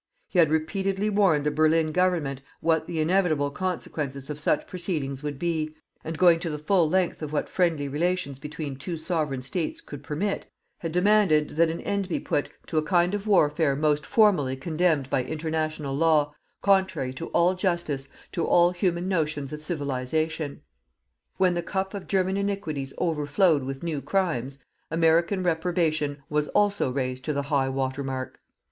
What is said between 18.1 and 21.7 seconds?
to all human notions of civilization. When the